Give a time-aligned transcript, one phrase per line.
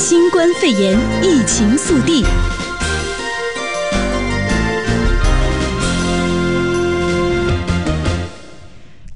[0.00, 2.24] 新冠肺炎疫情速递。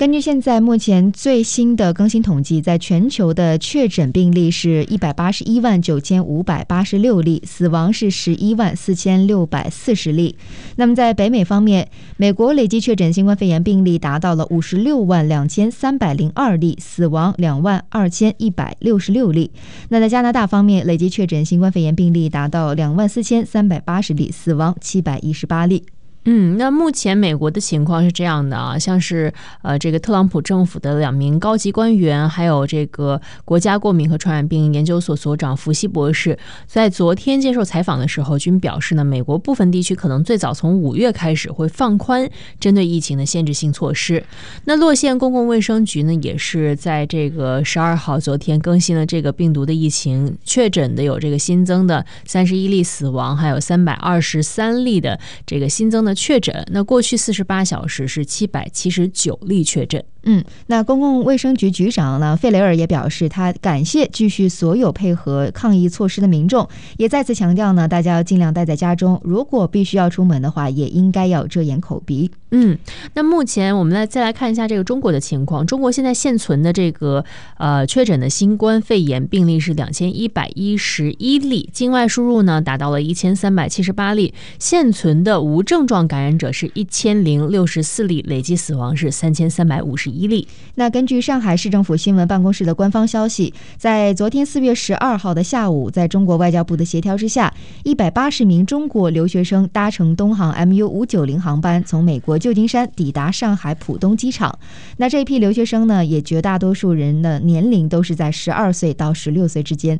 [0.02, 10.34] 根据现在目前最新的更新统计，在全球的确诊病例是一百八十一万九千五百八十六例，死亡是十一万四千六百四十例。
[10.74, 19.52] 那么在北美方面，美国累计确诊新冠肺炎病例达到了五十六万两千三百零二例，死亡两万二千一百六十六例。
[19.90, 25.84] 那在加拿大方面，累计确诊新冠肺炎病例达到两万四千三百八十例，死亡七百一十八例。
[26.24, 44.24] 嗯，那目前美国的情况是这样的啊，像是呃这个特朗普政府的两名高级官员，还有这个国家过敏和传染病研究所所长福西博士，在昨天接受采访的时候，均表示呢，美国部分地区可能最早从五月开始会放宽针对疫情的限制性措施。
[44.66, 56.11] 那洛县公共卫生局呢，也是在这个十二号昨天更新了这个病毒的疫情确诊的有这个新增的三十一例死亡，还有三百二十三例的这个新增的。
[56.14, 60.04] 确诊，那过去四十八小时是七百七十九例确诊。
[60.24, 72.30] 嗯，那公共卫生局局长呢，费雷尔也表示，他感谢继续所有配合抗疫措施的民众，也再次强调呢，大家要尽量待在家中，如果必须要出门的话，也应该要遮掩口鼻。
[72.54, 72.76] 嗯，
[73.14, 75.66] 那目前我们来再来看一下这个中国的情况。
[75.66, 77.24] 中国现在现存的这个
[77.56, 90.46] 呃确诊的新冠肺炎病例是两千一百一十一例，境外输入呢达到了一千三百七十八例，现存的无症状感染者是一千零六十四例，累计死亡是三千三百五十一例。
[90.74, 97.52] 那根据上海市政府新闻办公室的官方消息，在昨天四月十二号的下午，在中国外交部的协调之下，
[97.84, 104.58] 一百八十名中国留学生搭乘东航 MU 五九零航班从美国旧金山抵达上海浦东机场。
[104.98, 109.98] 那这批留学生呢，也绝大多数人的年龄都是在十二岁到十六岁之间。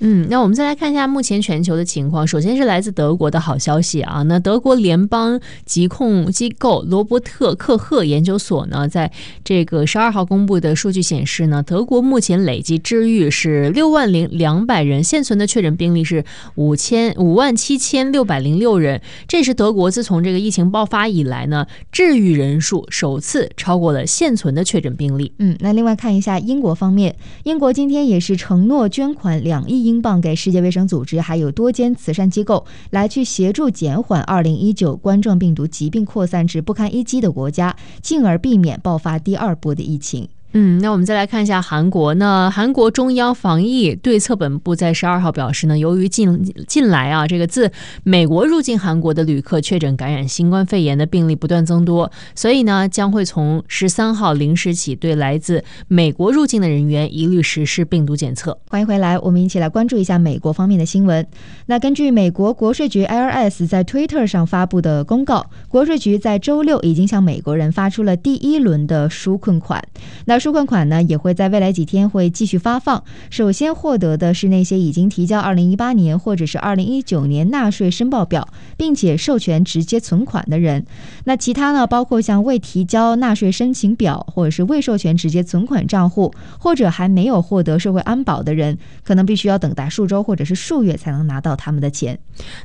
[0.00, 2.26] 嗯，那我们再来看一下目前全球的情况。
[2.26, 9.12] 首先是来自德国的好消息啊，那德国联邦疾控机构罗伯特克赫研究所呢，在
[9.44, 16.24] 这个十二号公布的数据显示呢，德国目前累计治愈是六万零两百人，现存的确诊病例是
[16.54, 19.02] 五千五万七千六百零六人。
[19.28, 25.32] 这是德国自从这个疫情爆发以来呢，治愈人数首次超过了现存的确诊病例。
[25.38, 29.89] 嗯，那另外看一下英国方面，英国今天也是承诺捐款两亿英。
[29.90, 40.28] 英镑给世界卫生组织还有多间慈善机构来去协助减缓二零一九冠状病毒疾病扩散至不堪一击的国家，进而避免爆发第二波的疫情。
[40.52, 42.50] 嗯，那我们再来看一下韩国呢。
[42.52, 47.70] 韩国中央防疫对策本部在十二号表示呢，由于近近来啊，这个自
[48.02, 58.58] 美国入境韩国的旅客确诊感染新冠肺炎的病例不断增多，所以呢，将会从十三号零时起，对来自美国入境的人员一律实施病毒检测。
[58.68, 61.24] 欢迎回来，我们一起来关注一下美国方面的新闻。
[61.66, 69.80] 那根据美国国税局 IRS 在 Twitter 上发布的公告，国税局在周六已经向美国人发出了第一轮的纾困款。
[70.24, 73.04] 那纾困款呢，也会在未来几天会继续发放。
[73.28, 80.84] 首先获得的是那些已经提交二零一八年或者是二零一九年纳税申报表，并且授权直接存款的人。
[81.24, 92.18] 那其他呢，包括像未提交纳税申请表，或者是未授权直接存款账户，或者还没有获得社会安保的人，可能必须要等待数周或者是数月才能拿到他们的钱。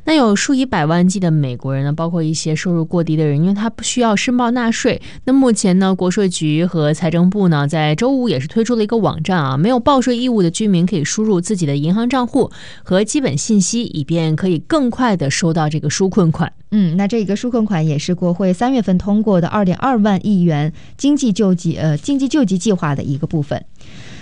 [0.04, 5.00] 那有数以百万计的美国人呢，包括一些收入过低的人，因为他不需要申报纳税。
[5.24, 12.50] 那目前呢，国税局和财政部呢，在周五也是推出了一个网站啊，没有报税义务的居民可以输入自己的银行账户
[12.82, 16.52] 和基本信息，以便可以更快的收到这个纾困款。
[16.70, 23.64] 嗯，那这个纾困款也是国会三月份通过的二点二万亿元经济救济呃经济救济计划的一个部分。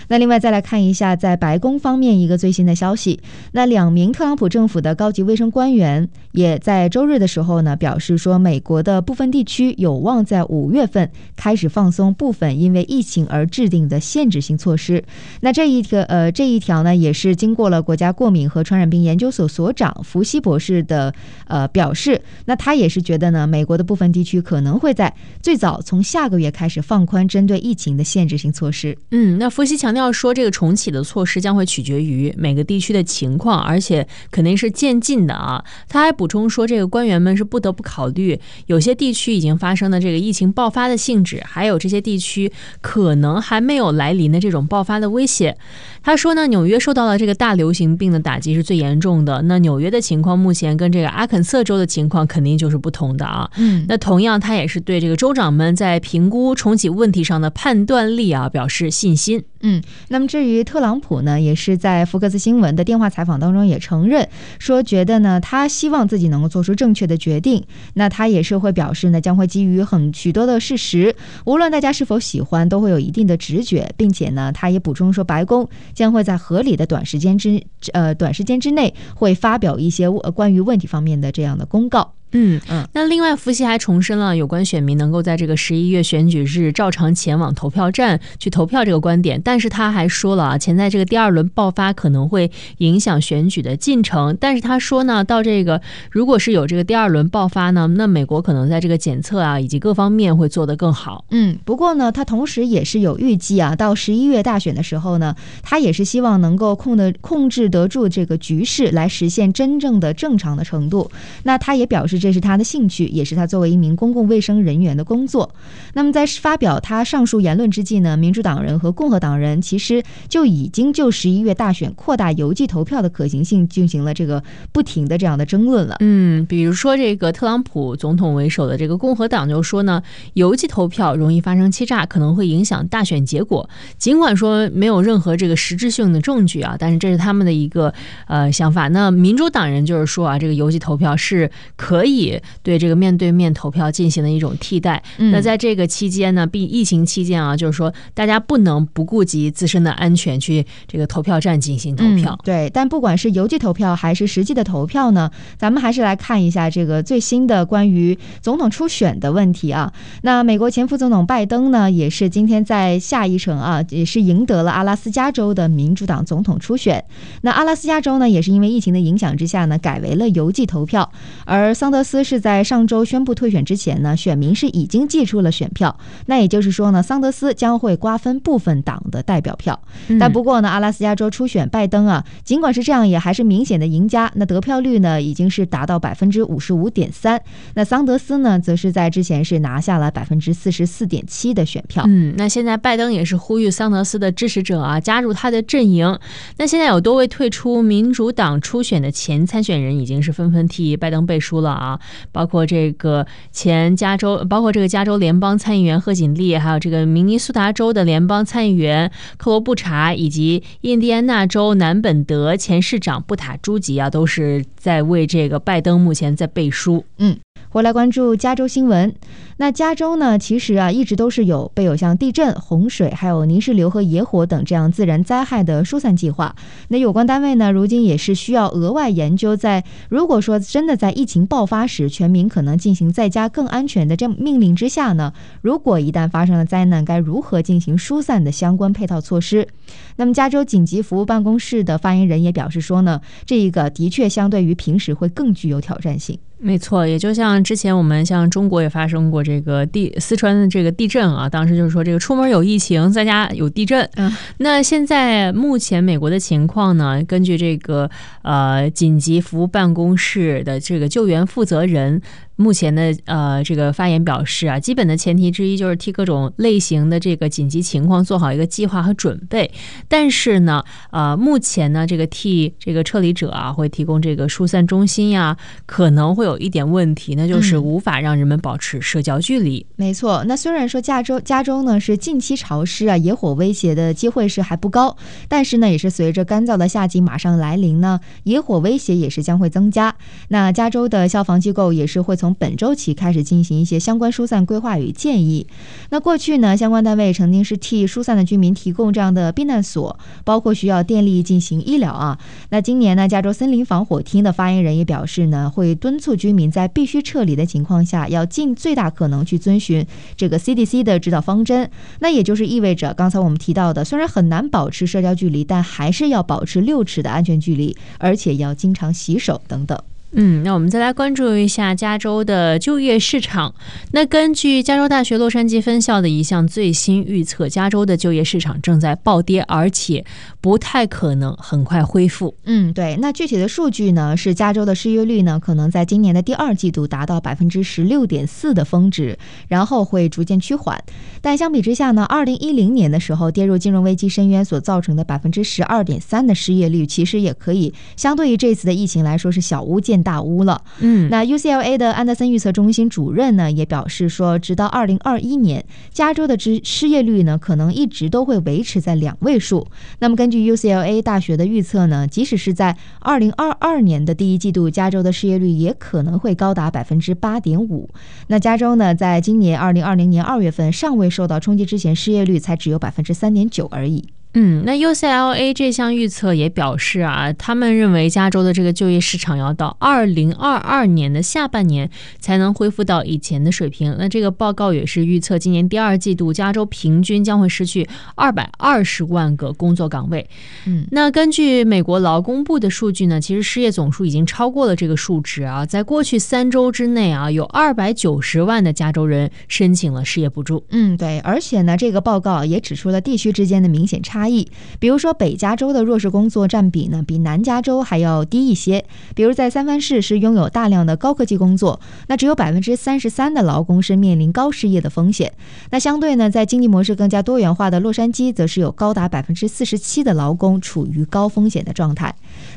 [0.08, 3.18] 那另外再来看一下，在白宫方面一个最新的消息，
[3.52, 15.02] 那两名特朗普政府的高级卫生官员也在周日的时候呢，表示说，美国的部分地区有望在五月份开始放松部分因为疫情而制定的限制性措施。
[15.40, 21.14] 那这一个呃这一条呢，也是经过了国家过敏和传染病研究所所长福西博士的
[21.46, 28.94] 呃表示，那他也是觉得呢，美国的部分地区可能会在最早从下个月开始放宽针对疫情的限制性措施。
[29.10, 29.93] 嗯，那福西强。
[29.96, 35.64] 要说这个重启的措施将会取决于每个地区的情况，而且肯定是渐进的啊。
[35.88, 45.56] 他还补充说，这个官员们是不得不考虑有些地区已经发生的这个疫情爆发的性质，还有这些地区可能还没有来临的这种爆发的威胁。
[46.02, 49.40] 他说呢，纽约受到了这个大流行病的打击是最严重的。
[49.42, 53.50] 那纽约的情况目前跟这个阿肯色州的情况肯定就是不同的啊。
[53.56, 59.42] 嗯，那同样他也是对这个州长们在评估重启问题上的判断力啊表示信心。
[59.60, 59.82] 嗯。
[60.08, 64.28] 那么至于特朗普呢，也是在福克斯新闻的电话采访当中也承认
[64.58, 67.64] 说，觉得呢，他希望自己能够做出正确的决定。
[67.94, 71.14] 那他也是会表示呢，将会基于很许多的事实，
[71.44, 82.14] 无论大家是否喜欢，都会有一定的直觉，并且呢，他也补充说，白宫将会在合理的短时间之呃短时间之内会发表一些关于问题方面的这样的公告。
[82.34, 94.36] 嗯嗯，那另外，福奇还重申了有关选民能够在这个十一月选举日照常前往投票站去投票这个观点，但是他还说了啊，潜在这个第二轮爆发可能会影响选举的进程。
[94.40, 101.24] 但是他说呢，到这个如果是有这个第二轮爆发呢，那美国可能在这个检测啊以及各方面会做得更好。
[101.30, 111.08] 嗯，不过呢，他同时也是有预计啊，到十一月大选的时候呢，他也是希望能够控的控制得住这个局势，来实现真正的正常的程度。
[111.44, 112.23] 那他也表示。
[112.24, 115.54] 这是他的兴趣，也是他作为一名公共卫生人员的工作。
[115.92, 124.42] 那么，在发表他上述言论之际呢，民主党人和共和党人其实就已经就十一月大选扩大邮寄投票的可行性进行了这个
[124.72, 125.96] 不停的这样的争论了。
[126.00, 133.68] 嗯，比如说这个特朗普总统为首的这个共和党就说呢，邮寄投票容易发生欺诈，可能会影响大选结果。
[133.98, 137.92] 尽管说没有任何这个实质性的证据啊，但是这是他们的一个
[138.28, 138.88] 呃想法。
[138.88, 142.13] 那民主党人就是说啊，这个邮寄投票是可以。
[142.62, 145.02] 对这个面对面投票进行了一种替代。
[145.16, 152.32] 那在这个期间呢，并疫情期间啊，就是说大家不能不顾及自身的安全去这个投票站进行投票。
[152.32, 159.92] 嗯、对，但不管是邮寄投票还是实际的投票呢，咱们还是来看一下这个最新的关于总统初选的问题啊。
[160.22, 167.04] 那美国前副总统拜登呢，也是今天在下一城啊，也是赢得了阿拉斯加州的民主党总统初选。
[167.42, 171.10] 那阿拉斯加州呢，也是因为疫情的影响之下呢，改为了邮寄投票，
[171.46, 175.98] 而桑德斯是在上周宣布退选之前呢，选民是已经寄出了选票。
[176.26, 179.80] 那也就是说呢，桑德斯将会瓜分部分党的代表票。
[180.20, 184.30] 但不过呢，阿拉斯加州初选拜登啊，尽管是这样，也还是明显的赢家。
[184.34, 187.40] 那得票率呢，已经是达到百分之五十五点三。
[187.74, 192.04] 那桑德斯呢，则是在之前是拿下了百分之四十四点七的选票。
[192.06, 196.18] 嗯，那现在拜登也是呼吁桑德斯的支持者啊，加入他的阵营。
[196.58, 201.83] 那现在有多位退出民主党初选的前参选人，已经是纷纷替拜登背书了啊。
[201.84, 202.00] 啊
[202.32, 217.04] 包括这个前加州，包括这个加州联邦参议员贺锦丽，还有这个明尼苏达州的联邦参议员克罗布查，以及印第安纳州南本德前市长布塔朱吉啊，都是在为这个拜登目前在背书。
[217.18, 217.36] 嗯。
[217.74, 219.12] 回来关注加州新闻。
[219.56, 226.54] 那加州呢，其实啊，一直都是有备有像地震、洪水、还有泥石流和野火等这样自然灾害的疏散计划。
[226.86, 239.66] 那有关单位呢，如今也是需要额外研究，在如果说真的在疫情爆发时，全民可能进行在家更安全的这命令之下呢，如果一旦发生了灾难，该如何进行疏散的相关配套措施。
[240.14, 246.38] 那么，加州紧急服务办公室的发言人也表示说呢，这一个的确相对于平时会更具有挑战性。
[246.64, 254.08] 没错，也就像之前我们像中国也发生过这个地四川的这个地震啊，当时就是说这个出门有疫情，在家有地震。
[254.16, 262.22] 嗯，那现在目前美国的情况呢，根据这个呃紧急服务办公室的这个救援负责人。
[262.56, 269.70] 目前的呃这个发言表示啊，基本的前提之一就是替各种类型的这个紧急情况做好一个计划和准备。
[270.08, 275.56] 但是呢，呃，目前呢，这个替这个撤离者啊，会提供这个疏散中心呀，
[275.86, 279.84] 可能会有一点问题，那就是无法让人们保持社交距离。
[279.90, 285.16] 嗯，没错，那虽然说加州加州呢是近期潮湿啊，野火威胁的机会是还不高，
[285.48, 290.14] 但是呢，也是随着干燥的夏季马上来临呢，野火威胁也是将会增加。
[290.48, 295.66] 那加州的消防机构也是会从从本周起开始进行一些相关疏散规划与建议。
[296.10, 302.38] 那过去呢，相关单位曾经是替疏散的居民提供这样的避难所，包括需要电力进行医疗啊。
[302.68, 311.90] 那今年呢，加州森林防火厅的发言人也表示呢，会敦促居民在必须撤离的情况下，要尽最大可能去遵循这个 CDC 的指导方针。
[312.18, 319.98] 那也就是意味着，刚才我们提到的，虽然很难保持社交距离，但还是要保持六尺的安全距离，而且要经常洗手等等。
[320.36, 323.74] 嗯，那我们再来关注一下加州的就业市场。
[324.12, 330.24] 那根据加州大学洛杉矶分校的一项最新预测，加州的就业市场正在暴跌，而且
[330.60, 332.54] 不太可能很快恢复。
[332.64, 333.16] 嗯，对。
[333.20, 339.38] 那具体的数据呢，是加州的失业率呢，可能在今年的第二季度达到百分之十六点四的峰值，
[339.68, 341.00] 然后会逐渐趋缓。
[341.40, 350.82] 但相比之下呢，二零一零年的时候跌入金融危机深渊所造成的百分之十二点三的失业率，其实也可以相对于这次的疫情来说是小巫见大屋了。
[350.98, 359.86] 嗯，那 UCLA 的安德森预测中心主任呢也表示说，直到二零二一年，加州的失失业率呢可能一直都会维持在两位数。
[360.20, 368.08] 那么根据 UCLA 大学的预测呢，即使是在二零二二年的第一季度，加州的失业率也可能会高达百分之八点五。
[368.46, 374.24] 那加州呢，在今年二零二零年二月份尚未受到冲击之前，失业率才只有百分之三点九而已。
[374.54, 382.08] 嗯，那 UCLA 这项预测也表示啊，他们认为加州的这个就业市场要到二零二二年的下半年
[382.38, 384.14] 才能恢复到以前的水平。
[384.16, 390.48] 那这个报告也是预测，今年第二季度加州平均将会失去二百二十万个工作岗位。
[390.86, 400.84] 嗯，那根据美国劳工部的数据呢，其实失业总数已经超过了这个数值啊，在过去三周之内啊，有二百九十万的加州人申请了失业补助。
[400.90, 404.43] 嗯，对，而且呢，这个报告也指出了地区之间的明显差异。
[404.44, 409.02] 差异，比如说北加州的弱势工作占比呢，比南加州还要低一些。
[409.34, 415.50] 比如在三藩市是拥有大量的高科技工作，那只有百分之三十三的劳工是面临高失业的风险。
[415.90, 422.34] 那相对呢，在经济模式更加多元化的洛杉矶，则是有高达百分之四十七的劳工处于高风险的状态。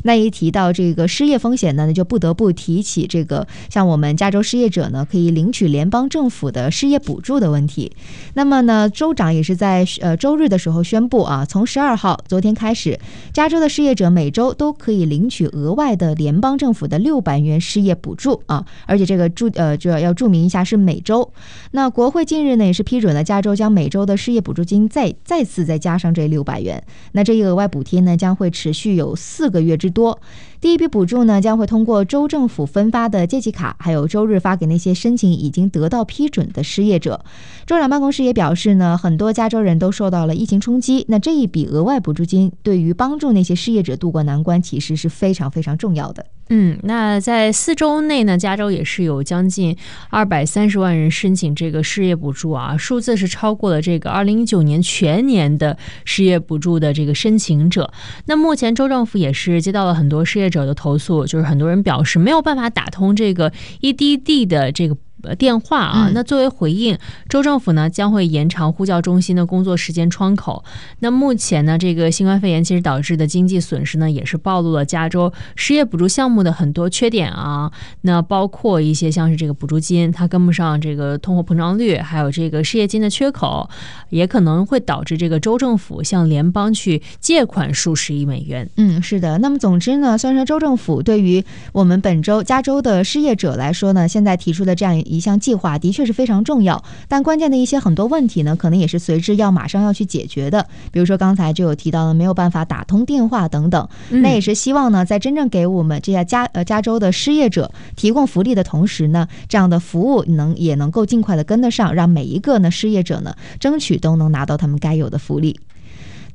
[0.07, 7.91] 那一提到这个失业风险呢，那就不得不提起这个像我们加州失业者呢，可以领取联邦政府的失业补助的问题。
[8.35, 12.97] 那么呢，州长也是在呃周日的时候宣布啊，从十二号昨天开始，
[13.33, 21.29] 加州的失业者每周都可以领取额外的联邦政府的六百元失业补助啊，而且这个注呃就要要注明一下是每周。
[21.71, 26.81] 那国会近日呢也是批准了加州将每周的失业补助金再再次再加上这六百元。
[27.11, 30.21] 那这一额外补贴呢将会持续有四个月之多。
[30.67, 37.23] 第一笔补助呢，将会通过州政府分发的借记卡，还有周日发给那些申请已经得到批准的失业者。
[37.65, 46.25] 州长办公室也表示呢，很多加州人都受到了疫情冲击，那这一笔额外补助金对于帮助那些失业者渡过难关，其实是非常非常重要的。
[46.49, 49.75] 嗯，那在四周内呢，加州也是有将近
[50.09, 57.91] 二百三十万人申请这个失业补助啊，数字是超过了这个二零一九年全年的失业补助的这个申请者。
[58.27, 64.95] 那目前州政府也是接到了很多失业者的投诉，就是很多人表示没有办法打通这个 EDD 的这个。
[65.23, 66.97] 呃，电话啊，那作为回应，
[67.27, 70.63] 州政府呢将会延长呼叫中心的工作时间窗口。
[70.99, 77.71] 那目前呢，这个新冠肺炎其实导致的经济损失呢，也是暴露了加州失业补助项目的很多缺点啊。
[78.01, 83.67] 那包括一些像是这个补助金它跟不上这个通货膨胀率，还有这个失业金的缺口，
[84.09, 88.69] 也可能会导致这个州政府向联邦去借款数十亿美元。
[88.77, 89.39] 嗯，是的。
[89.39, 100.67] 那么总之呢，虽然说州政府对于我们本周加州的失业者来说呢，现在提出的这样一项计划的确是非常重要，但关键的一些很多问题呢，可能也是随之要马上要去解决的。
[100.91, 115.57] 比如说刚才就有提到了没有办法打通电话等等，那也是希望呢，在真正给我们这些加呃加州的失业者提供福利的同时呢，这样的服务能也能够尽快的跟得上，让每一个呢失业者呢争取都能拿到他们该有的福利。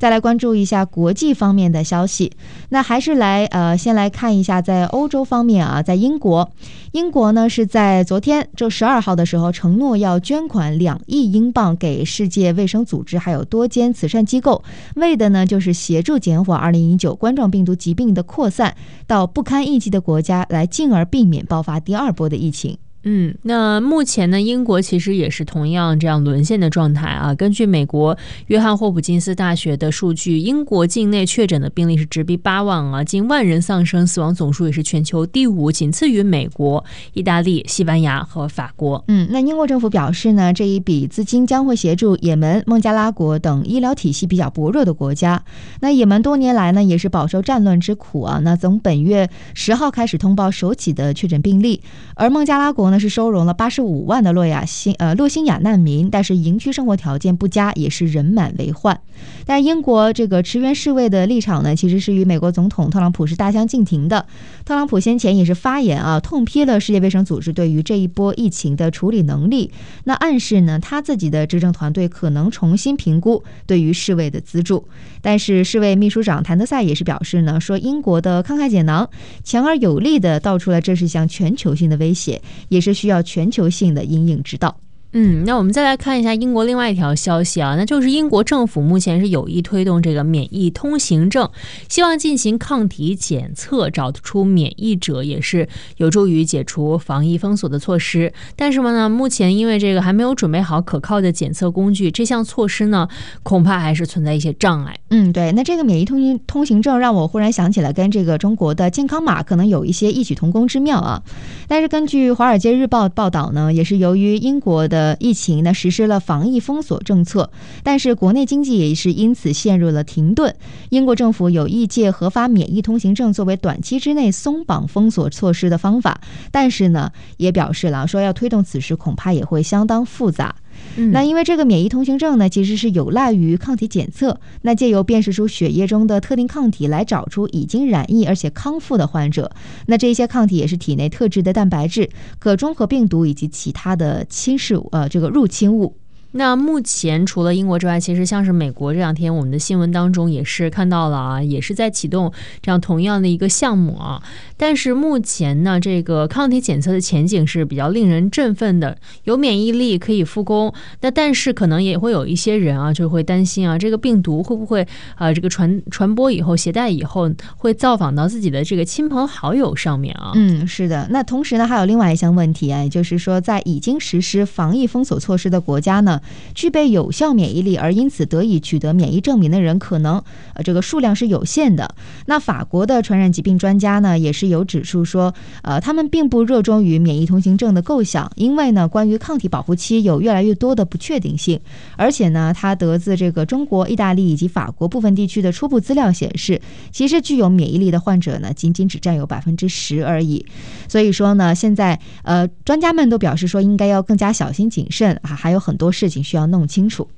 [0.03, 2.33] 再来关注一下国际方面的消息，
[2.71, 6.51] 那还是来呃，先来看一下在欧洲方面啊，在英国，
[6.91, 14.65] 英国呢是在昨天就十二号的时候承诺要捐款两亿英镑给世界卫生组织还有多间慈善机构，
[14.97, 18.75] 为的呢就是协助减缓二零一九冠状病毒疾病的扩散
[19.07, 22.77] 到不堪一击的国家，来进而避免爆发第二波的疫情。
[23.05, 27.35] 嗯，那目前呢，英国其实也是同样这样沦陷的状态啊。
[27.35, 28.17] 根据美国
[28.47, 39.03] 约翰霍普金斯大学的数据，英国境内确诊的病例是直逼八万啊，近万人丧生，死亡总数也是全球第五，仅次于美国、意大利、西班牙和法国。
[39.09, 45.43] 嗯，那英国政府表示呢，这一笔资金将会协助也门、孟加拉国等医疗体系比较薄弱的国家。
[45.81, 48.39] 那也门多年来呢，也是饱受战乱之苦啊。
[48.45, 51.83] 那从本月十号开始通报首起的确诊病例，
[52.15, 52.92] 而孟加拉国。
[52.93, 59.01] 那是收容了八十五万的洛亚新呃洛新亚难民，但是营区生活条件不佳，也是人满为患。
[59.47, 64.27] 但英国这个驰援世卫的立场呢，其实是与美国总统特朗普是大相径庭的。
[64.67, 69.71] 特朗普先前也是发言啊，痛批了世界卫生组织对于这一波疫情的处理能力，
[70.05, 74.87] 那暗示呢他自己的执政团队可能重新评估对于世卫的资助。
[75.23, 79.09] 但是世卫秘书长谭德赛也是表示呢，说英国的慷慨解囊
[79.43, 84.79] 强而有力的道出了这是一项全球性的威胁，也是需要全球性的因应之道。
[85.13, 91.51] 嗯，那我们再来看一下英国另外一条消息啊，那就是英国政府目前是有意推动这个免疫通行证，
[91.89, 98.33] 希望进行抗体检测，找出免疫者，也是有助于解除防疫封锁的措施。
[98.57, 103.07] 但是呢，目前因为这个还没有准备好可靠的检测工具，这项措施呢，
[103.43, 104.97] 恐怕还是存在一些障碍。
[105.11, 111.23] 嗯，对，那这个免疫通行通行证让我忽然想起来，跟这个中国的健康码可能有一些异曲同工之妙啊。
[111.69, 117.51] 但是根据《华尔街日报》报道呢，也是由于英国的疫情呢，实施了防疫封锁政策，
[117.83, 120.55] 但是国内经济也是因此陷入了停顿。
[120.91, 130.55] 英国政府有意借核发免疫通行证作为短期之内松绑封锁措施的方法，但是呢，也表示了说要推动此事恐怕也会相当复杂。
[130.97, 139.51] 那因为这个免疫通行证呢，其实是有赖于抗体检测，那借由辨识出血液中的特定抗体来找出已经染疫而且康复的患者，
[139.87, 145.97] 那这些抗体也是体内特制的蛋白质，可中和病毒以及其他的侵蚀，呃，这个入侵物。
[146.33, 154.23] 那目前除了英国之外，其实像是美国这两天我们的新闻当中也是看到了啊，也是在启动这样同样的一个项目啊。
[154.57, 160.73] 但是目前呢，这个抗体检测的前景是比较令人振奋的，有免疫力可以复工。
[161.03, 164.87] 那但是可能也会有一些人啊，就会担心啊，这个病毒会不会
[165.17, 170.33] 啊，这个传传播以后携带以后会造访到自己的这个亲朋好友上面啊？
[170.35, 171.07] 嗯，是的。
[171.11, 176.21] 那同时呢，还有另外一项问题啊，也就是说，在已经实施防疫封锁措施的国家呢。
[176.55, 180.23] 具备有效免疫力而因此得以取得免疫证明的人，可能
[180.55, 181.95] 呃这个数量是有限的。
[182.27, 191.59] 那法国的传染疾病专家呢，也是有指出说，呃，他们并不热衷于免疫通行证的构想，因为呢，关于抗体保护期有越来越多的不确定性，
[191.97, 196.61] 而且呢，他得自这个中国、意大利以及法国部分地区的初步资料显示，
[196.91, 200.45] 其实具有免疫力的患者呢，仅仅只占有百分之十而已。
[200.89, 207.09] 所以说呢，现在呃，专家们都表示说，应该要更加小心谨慎啊，还有很多事需要弄清楚。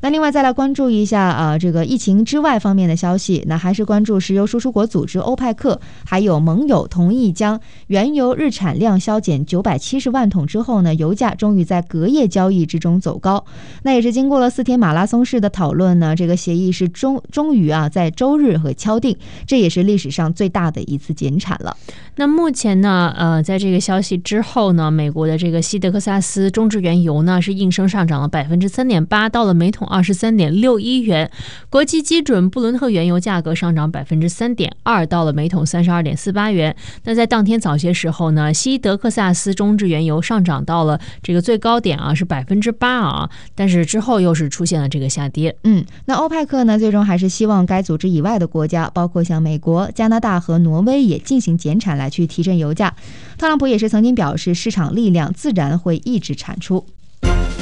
[0.00, 13.44] 那另外再来关注一下啊，这个疫情之外方面的消息，那还是关注石油输出国组织欧派克还有盟友同意将原油日产量削减九百七十万桶之后呢，油价终于在隔夜交易之中走高。
[13.82, 21.76] 那也是经过了四天马拉松式的讨论呢，这个协议是终终于啊在周日和敲定，这也是历史上最大的一次减产了。
[22.14, 29.87] 那目前呢，呃，在这个消息之后呢，美国的这个西德克萨斯中质原油呢是应声上涨了百分之三点八，到了每桶。
[29.88, 31.30] 二十三点六一元，
[31.70, 36.74] 国际基准布伦特原油价格上涨百分之三点二，到了每桶三十二点四八元。
[37.04, 45.56] 那在当天早些时候呢，西德克萨斯中质原油上涨到了这个最高点啊，是百分之八啊，但是之后又是出现了这个下跌。
[45.64, 52.94] 嗯，那欧派克呢，最终还是希望该组织以外的国家，包括像美国、加拿大和挪威也进行减产，来去提振油价。
[53.36, 56.84] 特朗普也是曾经表示，市场力量自然会抑制产出。